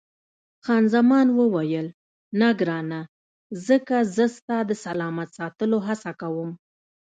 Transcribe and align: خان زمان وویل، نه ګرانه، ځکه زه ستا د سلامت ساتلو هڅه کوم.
خان 0.65 0.83
زمان 0.93 1.27
وویل، 1.39 1.87
نه 2.39 2.49
ګرانه، 2.59 3.01
ځکه 3.67 3.95
زه 4.15 4.25
ستا 4.35 4.57
د 4.69 4.71
سلامت 4.85 5.29
ساتلو 5.37 5.77
هڅه 5.87 6.11
کوم. 6.21 6.51